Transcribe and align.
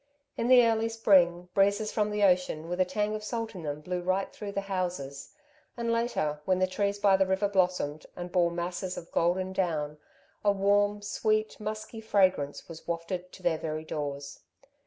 In 0.35 0.47
the 0.47 0.65
early 0.65 0.89
spring, 0.89 1.49
breezes 1.53 1.91
from 1.91 2.09
the 2.09 2.23
ocean 2.23 2.67
with 2.67 2.81
a 2.81 2.85
tang 2.85 3.13
of 3.13 3.23
salt 3.23 3.53
in 3.53 3.61
them 3.61 3.81
blew 3.81 4.01
right 4.01 4.33
through 4.33 4.53
the 4.53 4.61
houses, 4.61 5.35
and 5.77 5.91
later, 5.91 6.41
when 6.45 6.57
the 6.57 6.65
trees 6.65 6.97
by 6.97 7.15
the 7.15 7.27
river 7.27 7.47
blossomed, 7.47 8.07
and 8.15 8.31
bore 8.31 8.49
masses 8.49 8.97
of 8.97 9.11
golden 9.11 9.53
down, 9.53 9.99
a 10.43 10.51
warm, 10.51 11.03
sweet, 11.03 11.59
musky 11.59 12.01
fragrance 12.01 12.67
was 12.67 12.87
wafted 12.87 13.31
to 13.31 13.43
their 13.43 13.59
very 13.59 13.85
doors. 13.85 14.39